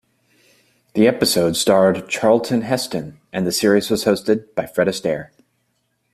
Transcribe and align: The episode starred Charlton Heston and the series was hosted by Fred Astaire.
The 0.95 1.07
episode 1.07 1.55
starred 1.55 2.09
Charlton 2.09 2.61
Heston 2.61 3.19
and 3.31 3.45
the 3.45 3.51
series 3.51 3.91
was 3.91 4.05
hosted 4.05 4.55
by 4.55 4.65
Fred 4.65 4.87
Astaire. 4.87 5.29